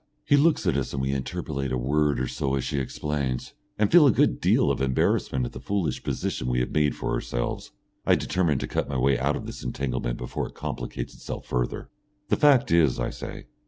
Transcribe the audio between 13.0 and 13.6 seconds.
say.